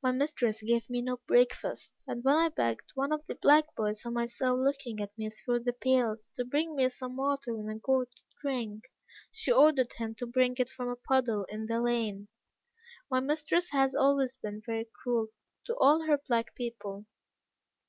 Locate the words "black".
3.34-3.74, 16.18-16.54